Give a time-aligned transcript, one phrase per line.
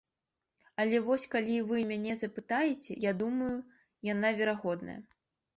[0.83, 3.53] Але вось калі вы мяне запытаеце, я думаю,
[4.13, 4.99] яна верагодная.